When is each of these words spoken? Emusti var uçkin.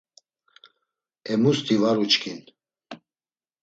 Emusti 1.31 1.75
var 1.81 1.97
uçkin. 2.03 2.39